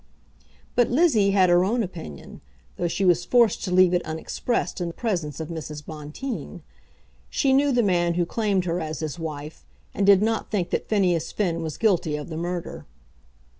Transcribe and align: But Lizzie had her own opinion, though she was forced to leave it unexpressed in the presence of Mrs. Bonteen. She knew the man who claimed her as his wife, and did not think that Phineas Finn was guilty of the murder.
But 0.75 0.89
Lizzie 0.89 1.29
had 1.29 1.51
her 1.51 1.63
own 1.63 1.83
opinion, 1.83 2.41
though 2.75 2.87
she 2.87 3.05
was 3.05 3.23
forced 3.23 3.63
to 3.65 3.71
leave 3.71 3.93
it 3.93 4.03
unexpressed 4.03 4.81
in 4.81 4.87
the 4.87 4.95
presence 4.95 5.39
of 5.39 5.49
Mrs. 5.49 5.85
Bonteen. 5.85 6.63
She 7.29 7.53
knew 7.53 7.71
the 7.71 7.83
man 7.83 8.15
who 8.15 8.25
claimed 8.25 8.65
her 8.65 8.79
as 8.79 9.01
his 9.01 9.19
wife, 9.19 9.63
and 9.93 10.03
did 10.03 10.23
not 10.23 10.49
think 10.49 10.71
that 10.71 10.89
Phineas 10.89 11.31
Finn 11.31 11.61
was 11.61 11.77
guilty 11.77 12.15
of 12.15 12.29
the 12.29 12.37
murder. 12.37 12.87